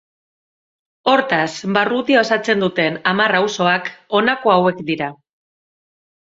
[1.11, 5.15] Hortaz, barrutia osatzen duten hamar auzoak honako hauek dira.